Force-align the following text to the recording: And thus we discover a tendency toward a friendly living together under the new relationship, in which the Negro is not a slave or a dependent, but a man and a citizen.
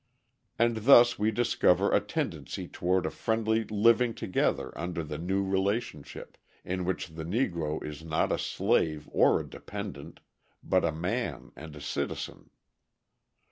And 0.57 0.77
thus 0.77 1.19
we 1.19 1.29
discover 1.29 1.91
a 1.93 1.99
tendency 1.99 2.67
toward 2.67 3.05
a 3.05 3.11
friendly 3.11 3.65
living 3.65 4.15
together 4.15 4.75
under 4.75 5.03
the 5.03 5.19
new 5.19 5.43
relationship, 5.43 6.39
in 6.65 6.85
which 6.85 7.09
the 7.09 7.23
Negro 7.23 7.83
is 7.85 8.03
not 8.03 8.31
a 8.31 8.39
slave 8.39 9.07
or 9.11 9.39
a 9.39 9.47
dependent, 9.47 10.19
but 10.63 10.83
a 10.83 10.91
man 10.91 11.51
and 11.55 11.75
a 11.75 11.81
citizen. 11.81 12.49